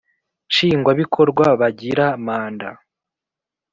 [0.49, 2.69] Nshingwabikorwa bagira manda